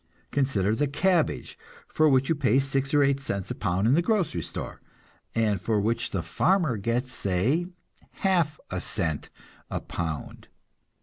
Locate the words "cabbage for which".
0.87-2.27